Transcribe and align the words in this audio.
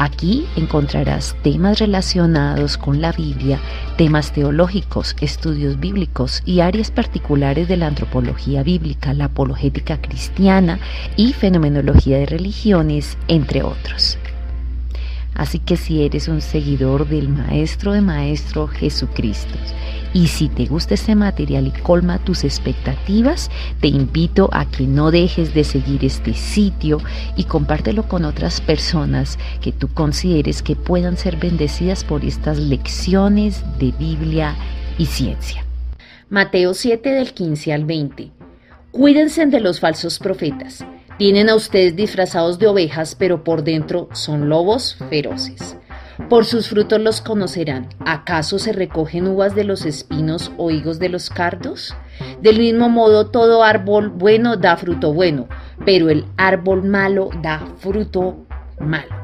Aquí 0.00 0.46
encontrarás 0.56 1.36
temas 1.42 1.78
relacionados 1.78 2.78
con 2.78 3.02
la 3.02 3.12
Biblia, 3.12 3.60
temas 3.98 4.32
teológicos, 4.32 5.14
estudios 5.20 5.78
bíblicos 5.78 6.42
y 6.46 6.60
áreas 6.60 6.90
particulares 6.90 7.68
de 7.68 7.76
la 7.76 7.88
antropología 7.88 8.62
bíblica, 8.62 9.12
la 9.12 9.26
apologética 9.26 10.00
cristiana 10.00 10.78
y 11.16 11.34
fenomenología 11.34 12.16
de 12.16 12.24
religiones, 12.24 13.18
entre 13.28 13.62
otros. 13.62 14.16
Así 15.34 15.58
que 15.58 15.76
si 15.76 16.02
eres 16.02 16.28
un 16.28 16.40
seguidor 16.40 17.06
del 17.06 17.28
Maestro 17.28 17.92
de 17.92 18.00
Maestro 18.00 18.68
Jesucristo 18.68 19.58
y 20.12 20.26
si 20.26 20.48
te 20.48 20.66
gusta 20.66 20.94
este 20.94 21.14
material 21.14 21.66
y 21.66 21.70
colma 21.70 22.18
tus 22.18 22.44
expectativas, 22.44 23.50
te 23.80 23.88
invito 23.88 24.48
a 24.52 24.66
que 24.66 24.86
no 24.86 25.10
dejes 25.10 25.54
de 25.54 25.64
seguir 25.64 26.04
este 26.04 26.34
sitio 26.34 26.98
y 27.36 27.44
compártelo 27.44 28.08
con 28.08 28.24
otras 28.24 28.60
personas 28.60 29.38
que 29.60 29.72
tú 29.72 29.88
consideres 29.88 30.62
que 30.62 30.76
puedan 30.76 31.16
ser 31.16 31.36
bendecidas 31.36 32.04
por 32.04 32.24
estas 32.24 32.58
lecciones 32.58 33.62
de 33.78 33.92
Biblia 33.92 34.56
y 34.98 35.06
ciencia. 35.06 35.64
Mateo 36.28 36.74
7 36.74 37.10
del 37.10 37.32
15 37.32 37.72
al 37.72 37.84
20. 37.84 38.30
Cuídense 38.90 39.46
de 39.46 39.60
los 39.60 39.80
falsos 39.80 40.18
profetas. 40.18 40.84
Vienen 41.18 41.48
a 41.48 41.54
ustedes 41.54 41.94
disfrazados 41.96 42.58
de 42.58 42.66
ovejas, 42.66 43.14
pero 43.14 43.44
por 43.44 43.62
dentro 43.62 44.08
son 44.12 44.48
lobos 44.48 44.96
feroces. 45.10 45.76
Por 46.28 46.44
sus 46.44 46.68
frutos 46.68 47.00
los 47.00 47.20
conocerán. 47.20 47.88
¿Acaso 48.04 48.58
se 48.58 48.72
recogen 48.72 49.26
uvas 49.26 49.54
de 49.54 49.64
los 49.64 49.84
espinos 49.84 50.52
o 50.56 50.70
higos 50.70 50.98
de 50.98 51.08
los 51.08 51.30
cardos? 51.30 51.96
Del 52.42 52.58
mismo 52.58 52.88
modo, 52.88 53.26
todo 53.26 53.64
árbol 53.64 54.10
bueno 54.10 54.56
da 54.56 54.76
fruto 54.76 55.12
bueno, 55.12 55.48
pero 55.84 56.08
el 56.10 56.24
árbol 56.36 56.84
malo 56.84 57.30
da 57.42 57.66
fruto 57.78 58.46
malo. 58.78 59.20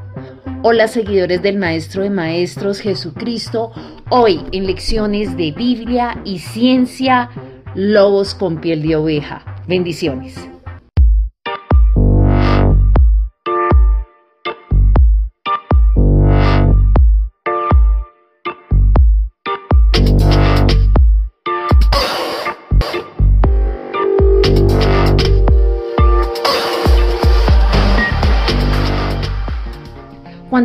Hola 0.63 0.89
seguidores 0.89 1.43
del 1.43 1.59
Maestro 1.59 2.03
de 2.03 2.11
Maestros 2.11 2.81
Jesucristo, 2.81 3.71
hoy 4.09 4.45
en 4.53 4.67
lecciones 4.67 5.37
de 5.37 5.53
Biblia 5.53 6.21
y 6.25 6.41
ciencia, 6.41 7.31
lobos 7.75 8.35
con 8.35 8.61
piel 8.61 8.83
de 8.83 8.97
oveja. 8.97 9.45
Bendiciones. 9.69 10.56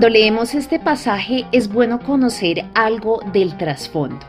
Cuando 0.01 0.17
leemos 0.17 0.55
este 0.55 0.79
pasaje 0.79 1.45
es 1.51 1.71
bueno 1.71 1.99
conocer 1.99 2.65
algo 2.73 3.21
del 3.33 3.55
trasfondo. 3.55 4.25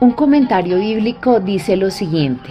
Un 0.00 0.12
comentario 0.12 0.78
bíblico 0.78 1.38
dice 1.38 1.76
lo 1.76 1.90
siguiente. 1.90 2.48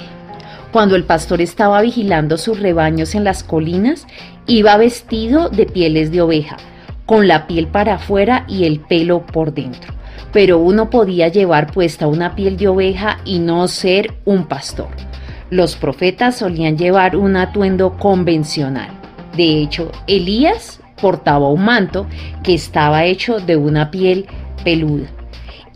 Cuando 0.72 0.96
el 0.96 1.06
pastor 1.06 1.42
estaba 1.42 1.82
vigilando 1.82 2.38
sus 2.38 2.60
rebaños 2.60 3.16
en 3.16 3.24
las 3.24 3.42
colinas, 3.42 4.06
iba 4.46 4.78
vestido 4.78 5.50
de 5.50 5.66
pieles 5.66 6.12
de 6.12 6.22
oveja, 6.22 6.58
con 7.08 7.28
la 7.28 7.48
piel 7.48 7.66
para 7.66 7.96
afuera 7.96 8.46
y 8.48 8.66
el 8.66 8.80
pelo 8.82 9.26
por 9.26 9.52
dentro. 9.52 9.92
Pero 10.32 10.60
uno 10.60 10.92
podía 10.92 11.30
llevar 11.30 11.74
puesta 11.74 12.06
una 12.06 12.36
piel 12.36 12.58
de 12.58 12.68
oveja 12.68 13.18
y 13.26 13.40
no 13.40 13.68
ser 13.68 14.14
un 14.26 14.46
pastor. 14.46 14.90
Los 15.50 15.76
profetas 15.76 16.38
solían 16.38 16.78
llevar 16.78 17.16
un 17.16 17.38
atuendo 17.38 17.98
convencional. 17.98 18.90
De 19.36 19.64
hecho, 19.64 19.92
Elías 20.06 20.80
portaba 21.02 21.50
un 21.50 21.66
manto 21.66 22.06
que 22.44 22.54
estaba 22.54 23.06
hecho 23.06 23.40
de 23.40 23.56
una 23.56 23.92
piel 23.92 24.26
peluda. 24.64 25.08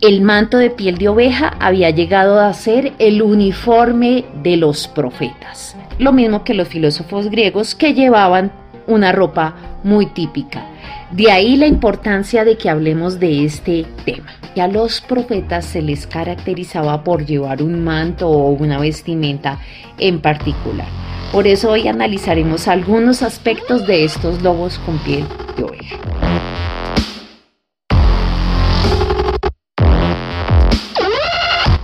El 0.00 0.22
manto 0.22 0.58
de 0.58 0.70
piel 0.70 0.98
de 0.98 1.08
oveja 1.08 1.56
había 1.60 1.90
llegado 1.90 2.40
a 2.40 2.52
ser 2.52 2.92
el 2.98 3.22
uniforme 3.22 4.24
de 4.42 4.56
los 4.56 4.86
profetas, 4.88 5.76
lo 5.98 6.12
mismo 6.12 6.44
que 6.44 6.52
los 6.52 6.68
filósofos 6.68 7.30
griegos 7.30 7.74
que 7.74 7.94
llevaban 7.94 8.52
una 8.86 9.12
ropa 9.12 9.54
muy 9.82 10.06
típica. 10.06 10.66
De 11.10 11.30
ahí 11.30 11.56
la 11.56 11.66
importancia 11.66 12.44
de 12.44 12.58
que 12.58 12.68
hablemos 12.68 13.20
de 13.20 13.44
este 13.44 13.86
tema. 14.04 14.32
a 14.60 14.68
los 14.68 15.00
profetas 15.00 15.64
se 15.64 15.82
les 15.82 16.06
caracterizaba 16.06 17.02
por 17.02 17.24
llevar 17.24 17.62
un 17.62 17.82
manto 17.82 18.28
o 18.28 18.50
una 18.50 18.78
vestimenta 18.78 19.58
en 19.98 20.20
particular. 20.20 20.86
Por 21.34 21.48
eso 21.48 21.72
hoy 21.72 21.88
analizaremos 21.88 22.68
algunos 22.68 23.20
aspectos 23.20 23.88
de 23.88 24.04
estos 24.04 24.40
lobos 24.40 24.78
con 24.86 24.98
piel 24.98 25.26
de 25.56 25.64
oveja. 25.64 25.96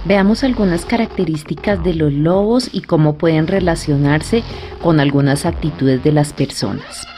Veamos 0.05 0.45
algunas 0.45 0.85
características 0.85 1.83
de 1.83 1.95
los 1.95 2.13
lobos 2.13 2.71
y 2.73 2.83
cómo 2.83 3.19
pueden 3.19 3.49
relacionarse 3.49 4.45
con 4.81 5.01
algunas 5.01 5.45
actitudes 5.45 6.05
de 6.05 6.13
las 6.13 6.33
personas. 6.33 7.09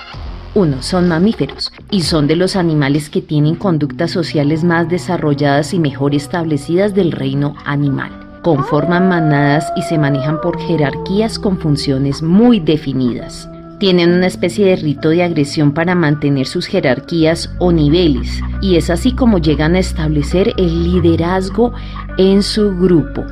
1. 0.54 0.80
Son 0.80 1.08
mamíferos 1.08 1.70
y 1.90 2.00
son 2.00 2.28
de 2.28 2.36
los 2.36 2.56
animales 2.56 3.10
que 3.10 3.20
tienen 3.20 3.56
conductas 3.56 4.10
sociales 4.10 4.64
más 4.64 4.88
desarrolladas 4.88 5.74
y 5.74 5.78
mejor 5.78 6.14
establecidas 6.14 6.94
del 6.94 7.12
reino 7.12 7.54
animal 7.66 8.21
conforman 8.42 9.08
manadas 9.08 9.72
y 9.76 9.82
se 9.82 9.98
manejan 9.98 10.40
por 10.40 10.58
jerarquías 10.58 11.38
con 11.38 11.58
funciones 11.58 12.22
muy 12.22 12.60
definidas. 12.60 13.48
Tienen 13.78 14.12
una 14.12 14.26
especie 14.26 14.66
de 14.66 14.76
rito 14.76 15.08
de 15.08 15.22
agresión 15.22 15.72
para 15.72 15.94
mantener 15.94 16.46
sus 16.46 16.66
jerarquías 16.66 17.50
o 17.58 17.72
niveles 17.72 18.40
y 18.60 18.76
es 18.76 18.90
así 18.90 19.12
como 19.12 19.38
llegan 19.38 19.74
a 19.74 19.80
establecer 19.80 20.52
el 20.56 20.84
liderazgo 20.84 21.72
en 22.16 22.42
su 22.42 22.76
grupo. 22.76 23.24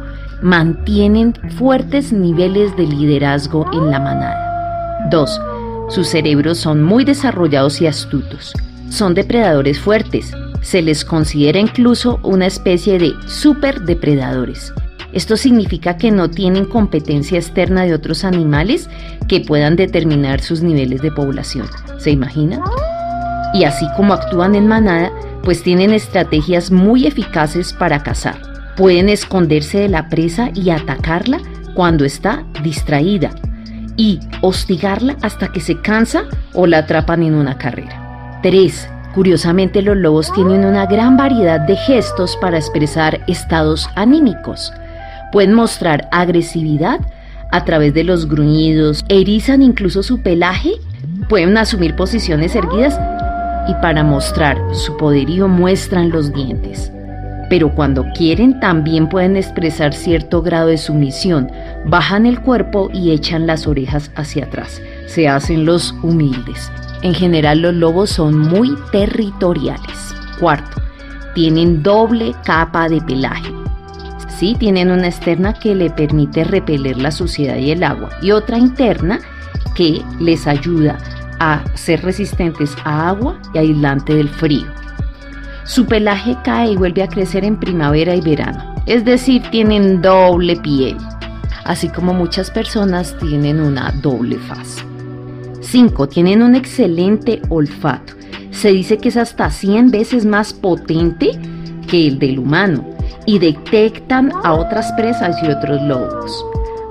Mantienen 0.43 1.35
fuertes 1.57 2.13
niveles 2.13 2.77
de 2.77 2.87
liderazgo 2.87 3.67
en 3.73 3.91
la 3.91 4.01
manada. 4.01 5.09
2. 5.11 5.41
Sus 5.89 6.09
cerebros 6.09 6.59
son 6.59 6.83
muy 6.83 7.05
desarrollados 7.05 7.81
y 7.81 7.87
astutos. 7.87 8.53
Son 8.89 9.15
depredadores 9.15 9.79
fuertes. 9.79 10.33
Se 10.63 10.83
les 10.83 11.05
considera 11.05 11.59
incluso 11.59 12.19
una 12.23 12.47
especie 12.47 12.99
de 12.99 13.13
superdepredadores. 13.29 14.73
Esto 15.13 15.37
significa 15.37 15.97
que 15.97 16.11
no 16.11 16.31
tienen 16.31 16.65
competencia 16.65 17.39
externa 17.39 17.83
de 17.83 17.95
otros 17.95 18.25
animales 18.25 18.89
que 19.29 19.41
puedan 19.41 19.77
determinar 19.77 20.41
sus 20.41 20.63
niveles 20.63 21.03
de 21.03 21.11
población. 21.11 21.67
¿Se 21.99 22.11
imagina? 22.11 22.61
Y 23.53 23.65
así 23.65 23.87
como 23.97 24.15
actúan 24.15 24.55
en 24.55 24.69
manada, 24.69 25.11
pues 25.43 25.63
tienen 25.63 25.93
estrategias 25.93 26.71
muy 26.71 27.07
eficaces 27.07 27.73
para 27.73 28.03
cazar. 28.03 28.41
Pueden 28.77 29.09
esconderse 29.09 29.79
de 29.79 29.89
la 29.89 30.09
presa 30.09 30.51
y 30.55 30.71
atacarla 30.71 31.41
cuando 31.75 32.05
está 32.05 32.45
distraída 32.63 33.31
y 33.97 34.21
hostigarla 34.41 35.17
hasta 35.23 35.49
que 35.49 35.61
se 35.61 35.81
cansa 35.81 36.25
o 36.55 36.67
la 36.67 36.79
atrapan 36.79 37.23
en 37.23 37.35
una 37.35 37.59
carrera. 37.59 38.39
3. 38.43 38.89
Curiosamente 39.15 39.83
los 39.83 39.97
lobos 39.97 40.33
tienen 40.33 40.65
una 40.65 40.87
gran 40.87 41.17
variedad 41.17 41.61
de 41.61 41.77
gestos 41.77 42.39
para 42.41 42.59
expresar 42.59 43.21
estados 43.27 43.89
anímicos. 43.97 44.73
Pueden 45.33 45.55
mostrar 45.55 46.09
agresividad 46.11 47.01
a 47.53 47.65
través 47.65 47.95
de 47.95 48.05
los 48.05 48.29
gruñidos, 48.29 49.05
erizan 49.09 49.63
incluso 49.63 50.03
su 50.03 50.23
pelaje, 50.23 50.73
pueden 51.29 51.57
asumir 51.57 51.95
posiciones 51.97 52.55
erguidas 52.55 52.99
y 53.69 53.75
para 53.75 54.03
mostrar 54.03 54.59
su 54.73 54.97
poderío 54.97 55.49
muestran 55.49 56.11
los 56.11 56.33
dientes. 56.33 56.93
Pero 57.49 57.75
cuando 57.75 58.05
quieren 58.17 58.61
también 58.61 59.09
pueden 59.09 59.37
expresar 59.37 59.93
cierto 59.93 60.43
grado 60.43 60.69
de 60.69 60.79
sumisión, 60.79 61.51
bajan 61.87 62.27
el 62.27 62.41
cuerpo 62.41 62.89
y 62.93 63.11
echan 63.11 63.47
las 63.47 63.67
orejas 63.67 64.11
hacia 64.15 64.45
atrás, 64.45 64.81
se 65.07 65.29
hacen 65.29 65.65
los 65.65 65.93
humildes. 66.03 66.71
En 67.03 67.15
general 67.15 67.61
los 67.63 67.75
lobos 67.75 68.11
son 68.11 68.39
muy 68.39 68.77
territoriales. 68.93 70.15
Cuarto, 70.39 70.81
tienen 71.35 71.83
doble 71.83 72.35
capa 72.45 72.89
de 72.89 73.01
pelaje 73.01 73.60
Tienen 74.41 74.91
una 74.91 75.09
externa 75.09 75.53
que 75.53 75.75
le 75.75 75.91
permite 75.91 76.45
repeler 76.45 76.97
la 76.97 77.11
suciedad 77.11 77.57
y 77.57 77.73
el 77.73 77.83
agua 77.83 78.09
y 78.23 78.31
otra 78.31 78.57
interna 78.57 79.21
que 79.75 80.01
les 80.19 80.47
ayuda 80.47 80.97
a 81.41 81.63
ser 81.75 82.03
resistentes 82.03 82.75
a 82.85 83.11
agua 83.11 83.39
y 83.53 83.59
aislante 83.59 84.15
del 84.15 84.31
frío. 84.31 84.65
Su 85.65 85.85
pelaje 85.85 86.39
cae 86.43 86.73
y 86.73 86.77
vuelve 86.77 87.03
a 87.03 87.09
crecer 87.09 87.45
en 87.45 87.61
primavera 87.61 88.15
y 88.15 88.23
verano, 88.23 88.77
es 88.87 89.05
decir, 89.05 89.43
tienen 89.51 90.01
doble 90.01 90.57
piel, 90.57 90.97
así 91.65 91.91
como 91.91 92.15
muchas 92.15 92.51
personas 92.51 93.15
tienen 93.19 93.61
una 93.61 93.93
doble 94.01 94.39
faz. 94.39 94.83
5. 95.61 96.09
Tienen 96.09 96.43
un 96.43 96.55
excelente 96.55 97.43
olfato. 97.51 98.15
Se 98.53 98.73
dice 98.73 98.97
que 98.97 99.11
es 99.11 99.19
hasta 99.19 99.51
100 99.51 99.91
veces 99.91 100.25
más 100.25 100.55
potente 100.55 101.39
que 101.87 102.09
el 102.09 102.19
del 102.19 102.39
humano 102.39 103.00
y 103.31 103.39
detectan 103.39 104.33
a 104.43 104.55
otras 104.55 104.93
presas 104.95 105.37
y 105.45 105.47
otros 105.47 105.81
lobos. 105.83 106.45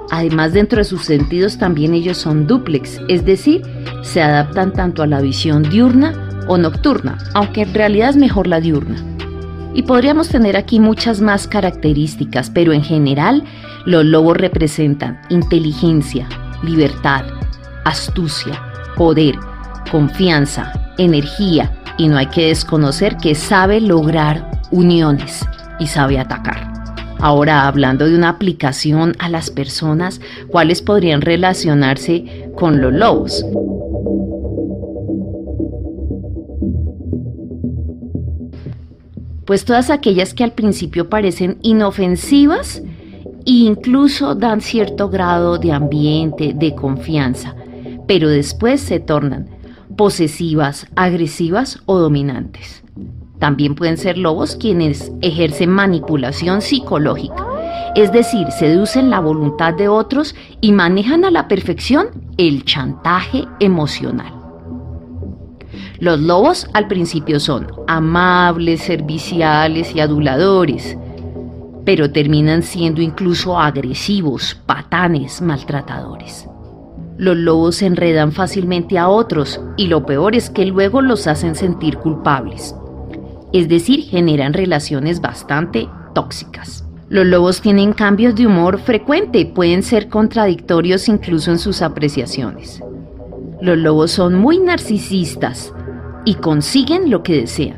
Además, 0.09 0.53
dentro 0.53 0.77
de 0.77 0.85
sus 0.85 1.03
sentidos 1.03 1.57
también 1.57 1.93
ellos 1.93 2.17
son 2.17 2.47
duplex, 2.47 2.97
es 3.09 3.25
decir, 3.25 3.61
se 4.03 4.21
adaptan 4.21 4.71
tanto 4.71 5.03
a 5.03 5.07
la 5.07 5.19
visión 5.19 5.63
diurna 5.63 6.45
o 6.47 6.57
nocturna, 6.57 7.17
aunque 7.33 7.63
en 7.63 7.73
realidad 7.73 8.11
es 8.11 8.15
mejor 8.15 8.47
la 8.47 8.61
diurna. 8.61 8.95
Y 9.73 9.83
podríamos 9.83 10.29
tener 10.29 10.55
aquí 10.55 10.79
muchas 10.79 11.19
más 11.19 11.45
características, 11.45 12.49
pero 12.49 12.71
en 12.71 12.83
general 12.83 13.43
los 13.85 14.05
lobos 14.05 14.37
representan 14.37 15.19
inteligencia, 15.27 16.25
libertad, 16.63 17.25
astucia, 17.83 18.63
poder, 18.95 19.35
confianza, 19.91 20.71
energía 20.97 21.69
y 21.97 22.07
no 22.07 22.17
hay 22.17 22.27
que 22.27 22.47
desconocer 22.47 23.17
que 23.17 23.35
sabe 23.35 23.81
lograr 23.81 24.49
uniones 24.71 25.45
y 25.79 25.87
sabe 25.87 26.19
atacar. 26.19 26.73
Ahora, 27.21 27.67
hablando 27.67 28.05
de 28.05 28.15
una 28.15 28.29
aplicación 28.29 29.13
a 29.19 29.27
las 29.29 29.51
personas, 29.51 30.21
¿cuáles 30.47 30.81
podrían 30.81 31.21
relacionarse 31.21 32.49
con 32.55 32.81
los 32.81 32.93
lobos? 32.93 33.45
Pues 39.45 39.65
todas 39.65 39.89
aquellas 39.89 40.33
que 40.33 40.43
al 40.43 40.53
principio 40.53 41.09
parecen 41.09 41.57
inofensivas 41.61 42.83
e 43.45 43.51
incluso 43.51 44.35
dan 44.35 44.61
cierto 44.61 45.09
grado 45.09 45.57
de 45.57 45.71
ambiente, 45.71 46.53
de 46.55 46.75
confianza, 46.75 47.55
pero 48.07 48.29
después 48.29 48.79
se 48.79 48.99
tornan 48.99 49.49
posesivas, 49.97 50.87
agresivas 50.95 51.79
o 51.85 51.97
dominantes. 51.97 52.83
También 53.39 53.73
pueden 53.73 53.97
ser 53.97 54.17
lobos 54.17 54.57
quienes 54.57 55.13
ejercen 55.21 55.69
manipulación 55.69 56.61
psicológica, 56.61 57.45
es 57.95 58.11
decir, 58.11 58.51
seducen 58.51 59.09
la 59.09 59.21
voluntad 59.21 59.73
de 59.73 59.87
otros 59.87 60.35
y 60.59 60.73
manejan 60.73 61.23
a 61.23 61.31
la 61.31 61.47
perfección 61.47 62.07
el 62.37 62.65
chantaje 62.65 63.45
emocional. 63.61 64.33
Los 65.99 66.19
lobos 66.19 66.67
al 66.73 66.87
principio 66.87 67.39
son 67.39 67.67
amables, 67.87 68.81
serviciales 68.81 69.95
y 69.95 70.01
aduladores, 70.01 70.97
pero 71.85 72.11
terminan 72.11 72.61
siendo 72.61 73.01
incluso 73.01 73.57
agresivos, 73.57 74.55
patanes, 74.65 75.41
maltratadores. 75.41 76.47
Los 77.17 77.37
lobos 77.37 77.81
enredan 77.81 78.31
fácilmente 78.31 78.97
a 78.97 79.09
otros 79.09 79.61
y 79.77 79.87
lo 79.87 80.05
peor 80.05 80.35
es 80.35 80.49
que 80.49 80.65
luego 80.65 81.01
los 81.01 81.27
hacen 81.27 81.55
sentir 81.55 81.97
culpables 81.97 82.75
es 83.53 83.67
decir, 83.67 84.01
generan 84.01 84.53
relaciones 84.53 85.21
bastante 85.21 85.89
tóxicas. 86.13 86.85
Los 87.09 87.25
lobos 87.25 87.61
tienen 87.61 87.93
cambios 87.93 88.35
de 88.35 88.45
humor 88.45 88.79
frecuente, 88.79 89.45
pueden 89.45 89.81
ser 89.81 90.09
contradictorios 90.09 91.07
incluso 91.09 91.51
en 91.51 91.57
sus 91.57 91.81
apreciaciones. 91.81 92.83
Los 93.61 93.77
lobos 93.77 94.11
son 94.11 94.35
muy 94.35 94.59
narcisistas 94.59 95.73
y 96.23 96.35
consiguen 96.35 97.09
lo 97.09 97.23
que 97.23 97.41
desean. 97.41 97.77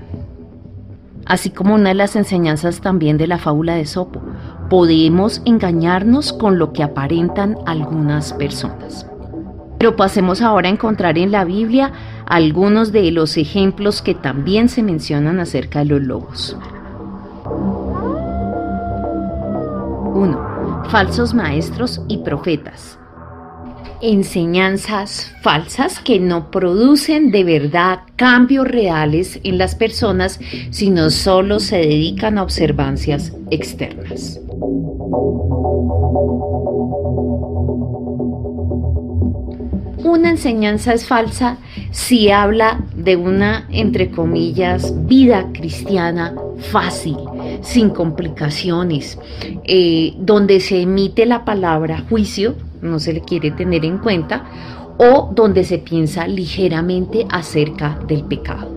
Así 1.26 1.50
como 1.50 1.76
una 1.76 1.90
de 1.90 1.96
las 1.96 2.18
enseñanzas 2.18 2.82
también 2.82 3.18
de 3.18 3.28
la 3.28 3.38
fábula 3.38 3.76
de 3.76 3.86
Sopo, 3.86 4.22
podemos 4.70 5.42
engañarnos 5.46 6.34
con 6.34 6.58
lo 6.58 6.74
que 6.74 6.84
aparentan 6.84 7.58
algunas 7.66 8.34
personas. 8.34 9.08
Pero 9.80 9.96
pasemos 9.96 10.42
ahora 10.42 10.68
a 10.68 10.72
encontrar 10.72 11.18
en 11.18 11.32
la 11.32 11.46
Biblia 11.46 11.92
algunos 12.32 12.94
de 12.94 13.12
los 13.12 13.36
ejemplos 13.36 14.02
que 14.02 14.16
también 14.16 14.70
se 14.70 14.84
mencionan 14.84 15.42
acerca 15.42 15.80
de 15.80 15.86
los 15.86 16.02
lobos. 16.02 16.58
1. 20.14 20.84
Falsos 20.90 21.34
maestros 21.34 22.02
y 22.08 22.20
profetas. 22.20 22.98
Enseñanzas 24.02 25.34
falsas 25.42 26.00
que 26.00 26.22
no 26.22 26.52
producen 26.52 27.32
de 27.32 27.44
verdad 27.44 28.00
cambios 28.16 28.66
reales 28.66 29.42
en 29.44 29.58
las 29.58 29.76
personas, 29.76 30.40
sino 30.70 31.10
solo 31.10 31.60
se 31.60 31.80
dedican 31.80 32.38
a 32.38 32.44
observancias 32.44 33.34
externas. 33.52 34.40
Una 40.04 40.32
enseñanza 40.32 40.94
es 40.94 41.06
falsa 41.06 41.58
si 41.92 42.32
habla 42.32 42.80
de 42.96 43.16
una, 43.16 43.68
entre 43.70 44.10
comillas, 44.10 45.06
vida 45.06 45.50
cristiana 45.54 46.34
fácil, 46.58 47.18
sin 47.62 47.92
complicaciones, 47.92 49.20
eh, 49.64 50.16
donde 50.18 50.60
se 50.60 50.82
emite 50.82 51.28
la 51.28 51.46
palabra 51.46 52.04
juicio, 52.10 52.56
no 52.82 52.98
se 52.98 53.14
le 53.14 53.22
quiere 53.22 53.52
tener 53.52 53.86
en 53.86 54.00
cuenta, 54.00 54.46
o 54.98 55.32
donde 55.34 55.64
se 55.64 55.78
piensa 55.78 56.28
ligeramente 56.28 57.28
acerca 57.30 58.00
del 58.08 58.24
pecado. 58.24 58.72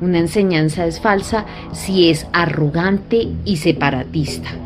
Una 0.00 0.18
enseñanza 0.18 0.86
es 0.86 1.00
falsa 1.00 1.44
si 1.72 2.08
es 2.08 2.26
arrogante 2.32 3.28
y 3.44 3.56
separatista 3.58 4.63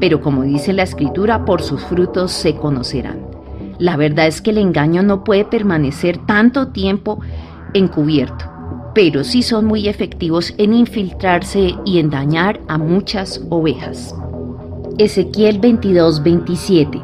pero 0.00 0.20
como 0.20 0.42
dice 0.42 0.72
la 0.72 0.82
escritura, 0.82 1.44
por 1.44 1.62
sus 1.62 1.82
frutos 1.84 2.32
se 2.32 2.54
conocerán. 2.54 3.26
La 3.78 3.96
verdad 3.96 4.26
es 4.26 4.40
que 4.40 4.50
el 4.50 4.58
engaño 4.58 5.02
no 5.02 5.24
puede 5.24 5.44
permanecer 5.44 6.18
tanto 6.26 6.68
tiempo 6.68 7.20
encubierto, 7.74 8.46
pero 8.94 9.22
sí 9.24 9.42
son 9.42 9.66
muy 9.66 9.88
efectivos 9.88 10.54
en 10.56 10.72
infiltrarse 10.72 11.74
y 11.84 11.98
en 11.98 12.10
dañar 12.10 12.60
a 12.68 12.78
muchas 12.78 13.42
ovejas. 13.50 14.14
Ezequiel 14.98 15.60
22:27 15.60 17.02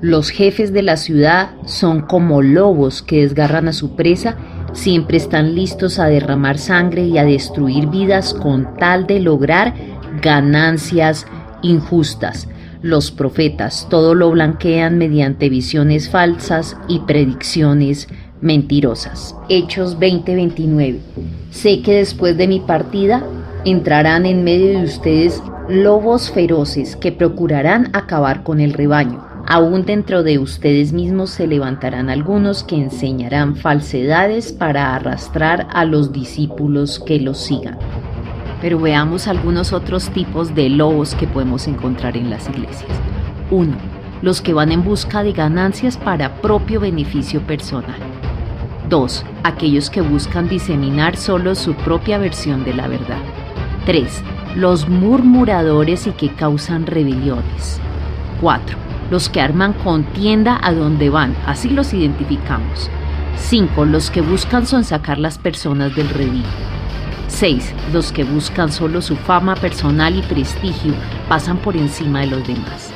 Los 0.00 0.30
jefes 0.30 0.72
de 0.72 0.82
la 0.82 0.96
ciudad 0.96 1.52
son 1.64 2.00
como 2.00 2.42
lobos 2.42 3.02
que 3.02 3.22
desgarran 3.22 3.68
a 3.68 3.72
su 3.72 3.94
presa, 3.94 4.36
siempre 4.72 5.16
están 5.16 5.54
listos 5.54 6.00
a 6.00 6.06
derramar 6.06 6.58
sangre 6.58 7.06
y 7.06 7.18
a 7.18 7.24
destruir 7.24 7.86
vidas 7.86 8.34
con 8.34 8.74
tal 8.76 9.06
de 9.06 9.20
lograr 9.20 9.74
ganancias 10.20 11.26
injustas. 11.64 12.46
Los 12.82 13.10
profetas 13.10 13.88
todo 13.90 14.14
lo 14.14 14.30
blanquean 14.30 14.98
mediante 14.98 15.48
visiones 15.48 16.10
falsas 16.10 16.76
y 16.86 17.00
predicciones 17.00 18.08
mentirosas. 18.40 19.34
Hechos 19.48 19.98
20:29. 19.98 21.00
Sé 21.50 21.80
que 21.80 21.94
después 21.94 22.36
de 22.36 22.46
mi 22.46 22.60
partida 22.60 23.24
entrarán 23.64 24.26
en 24.26 24.44
medio 24.44 24.78
de 24.78 24.84
ustedes 24.84 25.42
lobos 25.68 26.30
feroces 26.30 26.94
que 26.96 27.10
procurarán 27.10 27.88
acabar 27.94 28.42
con 28.42 28.60
el 28.60 28.74
rebaño. 28.74 29.24
Aún 29.46 29.84
dentro 29.86 30.22
de 30.22 30.38
ustedes 30.38 30.92
mismos 30.92 31.30
se 31.30 31.46
levantarán 31.46 32.10
algunos 32.10 32.64
que 32.64 32.76
enseñarán 32.76 33.56
falsedades 33.56 34.52
para 34.52 34.94
arrastrar 34.94 35.66
a 35.72 35.84
los 35.84 36.12
discípulos 36.12 36.98
que 36.98 37.20
los 37.20 37.38
sigan 37.38 37.78
pero 38.60 38.78
veamos 38.78 39.26
algunos 39.28 39.72
otros 39.72 40.08
tipos 40.10 40.54
de 40.54 40.68
lobos 40.68 41.14
que 41.14 41.26
podemos 41.26 41.66
encontrar 41.66 42.16
en 42.16 42.30
las 42.30 42.48
iglesias. 42.48 42.90
1. 43.50 43.72
Los 44.22 44.40
que 44.40 44.54
van 44.54 44.72
en 44.72 44.82
busca 44.82 45.22
de 45.22 45.32
ganancias 45.32 45.96
para 45.96 46.40
propio 46.40 46.80
beneficio 46.80 47.40
personal. 47.42 47.98
2. 48.88 49.24
Aquellos 49.44 49.90
que 49.90 50.00
buscan 50.00 50.48
diseminar 50.48 51.16
solo 51.16 51.54
su 51.54 51.74
propia 51.74 52.18
versión 52.18 52.64
de 52.64 52.74
la 52.74 52.88
verdad. 52.88 53.18
3. 53.86 54.22
Los 54.56 54.88
murmuradores 54.88 56.06
y 56.06 56.12
que 56.12 56.30
causan 56.30 56.86
rebeliones. 56.86 57.80
4. 58.40 58.76
Los 59.10 59.28
que 59.28 59.40
arman 59.40 59.72
contienda 59.72 60.58
a 60.62 60.72
donde 60.72 61.10
van, 61.10 61.34
así 61.46 61.68
los 61.68 61.92
identificamos. 61.92 62.90
5. 63.36 63.84
Los 63.84 64.10
que 64.10 64.20
buscan 64.22 64.66
sonsacar 64.66 65.18
las 65.18 65.38
personas 65.38 65.94
del 65.94 66.08
redil. 66.08 66.44
6. 67.34 67.74
Los 67.92 68.12
que 68.12 68.22
buscan 68.22 68.70
solo 68.70 69.02
su 69.02 69.16
fama 69.16 69.56
personal 69.56 70.16
y 70.16 70.22
prestigio 70.22 70.94
pasan 71.28 71.58
por 71.58 71.76
encima 71.76 72.20
de 72.20 72.28
los 72.28 72.46
demás. 72.46 72.92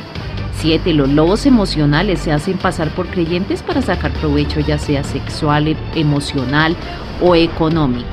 7. 0.61 0.93
Los 0.93 1.09
lobos 1.09 1.45
emocionales 1.45 2.21
se 2.21 2.33
hacen 2.33 2.57
pasar 2.57 2.89
por 2.91 3.09
creyentes 3.09 3.63
para 3.63 3.83
sacar 3.83 4.13
provecho 4.13 4.61
ya 4.61 4.79
sea 4.79 5.03
sexual, 5.05 5.77
emocional 5.95 6.77
o 7.21 7.35
económico. 7.35 8.07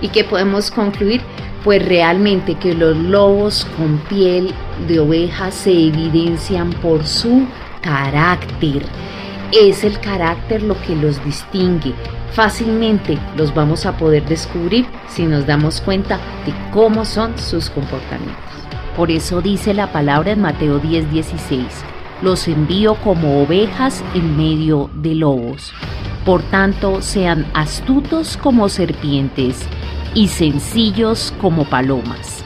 ¿Y 0.00 0.08
qué 0.08 0.24
podemos 0.24 0.70
concluir? 0.70 1.20
Pues 1.64 1.86
realmente 1.86 2.54
que 2.56 2.74
los 2.74 2.96
lobos 2.96 3.66
con 3.76 3.98
piel 4.08 4.52
de 4.88 4.98
oveja 4.98 5.50
se 5.50 5.70
evidencian 5.70 6.70
por 6.70 7.06
su 7.06 7.46
carácter. 7.82 8.82
Es 9.52 9.84
el 9.84 10.00
carácter 10.00 10.62
lo 10.62 10.80
que 10.82 10.96
los 10.96 11.22
distingue 11.24 11.94
Fácilmente 12.34 13.18
los 13.36 13.54
vamos 13.54 13.84
a 13.84 13.98
poder 13.98 14.24
descubrir 14.24 14.86
si 15.08 15.24
nos 15.26 15.46
damos 15.46 15.82
cuenta 15.82 16.16
de 16.46 16.54
cómo 16.72 17.04
son 17.04 17.38
sus 17.38 17.68
comportamientos. 17.68 18.38
Por 18.96 19.10
eso 19.10 19.42
dice 19.42 19.74
la 19.74 19.92
palabra 19.92 20.32
en 20.32 20.40
Mateo 20.40 20.80
10:16, 20.80 21.66
los 22.22 22.48
envío 22.48 22.94
como 22.96 23.42
ovejas 23.42 24.02
en 24.14 24.36
medio 24.36 24.88
de 24.94 25.14
lobos. 25.14 25.72
Por 26.24 26.42
tanto, 26.44 27.02
sean 27.02 27.46
astutos 27.52 28.38
como 28.38 28.70
serpientes 28.70 29.66
y 30.14 30.28
sencillos 30.28 31.34
como 31.40 31.64
palomas. 31.64 32.42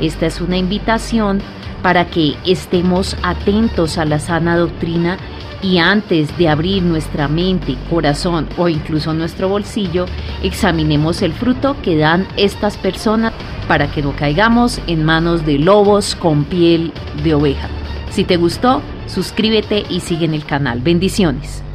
Esta 0.00 0.26
es 0.26 0.40
una 0.40 0.56
invitación 0.56 1.42
para 1.82 2.06
que 2.06 2.34
estemos 2.44 3.16
atentos 3.22 3.98
a 3.98 4.04
la 4.04 4.18
sana 4.18 4.56
doctrina 4.56 5.18
y 5.62 5.78
antes 5.78 6.36
de 6.38 6.48
abrir 6.48 6.82
nuestra 6.82 7.28
mente, 7.28 7.76
corazón 7.90 8.46
o 8.56 8.68
incluso 8.68 9.14
nuestro 9.14 9.48
bolsillo, 9.48 10.06
examinemos 10.42 11.22
el 11.22 11.32
fruto 11.32 11.76
que 11.82 11.96
dan 11.96 12.26
estas 12.36 12.76
personas 12.76 13.32
para 13.66 13.90
que 13.90 14.02
no 14.02 14.14
caigamos 14.14 14.80
en 14.86 15.04
manos 15.04 15.44
de 15.44 15.58
lobos 15.58 16.14
con 16.14 16.44
piel 16.44 16.92
de 17.24 17.34
oveja. 17.34 17.68
Si 18.10 18.24
te 18.24 18.36
gustó, 18.36 18.82
suscríbete 19.06 19.84
y 19.88 20.00
sigue 20.00 20.26
en 20.26 20.34
el 20.34 20.44
canal. 20.44 20.80
Bendiciones. 20.80 21.65